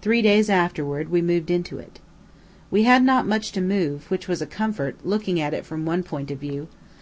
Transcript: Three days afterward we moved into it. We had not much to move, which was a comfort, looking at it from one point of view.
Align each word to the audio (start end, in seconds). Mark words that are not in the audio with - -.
Three 0.00 0.22
days 0.22 0.48
afterward 0.48 1.10
we 1.10 1.20
moved 1.20 1.50
into 1.50 1.78
it. 1.78 2.00
We 2.70 2.84
had 2.84 3.04
not 3.04 3.26
much 3.26 3.52
to 3.52 3.60
move, 3.60 4.10
which 4.10 4.26
was 4.26 4.40
a 4.40 4.46
comfort, 4.46 4.96
looking 5.04 5.38
at 5.38 5.52
it 5.52 5.66
from 5.66 5.84
one 5.84 6.02
point 6.02 6.30
of 6.30 6.38
view. 6.38 6.68